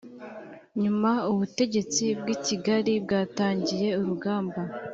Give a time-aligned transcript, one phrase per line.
[0.81, 4.61] Nyuma ubutegetsi bw i Kigali bwatangiye urugamba